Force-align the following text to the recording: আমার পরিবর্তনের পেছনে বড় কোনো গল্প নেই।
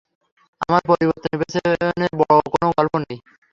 আমার 0.61 0.81
পরিবর্তনের 0.89 1.39
পেছনে 1.41 1.61
বড় 2.21 2.35
কোনো 2.53 2.67
গল্প 2.77 2.93
নেই। 3.03 3.17